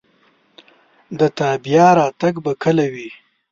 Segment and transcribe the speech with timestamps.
[1.19, 3.09] د تا بیا راتګ به کله وي